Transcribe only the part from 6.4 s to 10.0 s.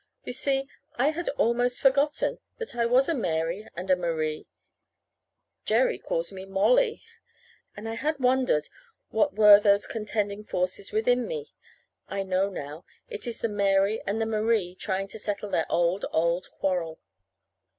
Mollie and I had wondered what were those